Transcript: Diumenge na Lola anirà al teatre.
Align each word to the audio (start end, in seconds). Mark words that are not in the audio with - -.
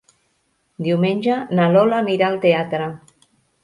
Diumenge 0.87 1.37
na 1.61 1.69
Lola 1.77 2.03
anirà 2.07 2.31
al 2.35 2.43
teatre. 2.51 2.93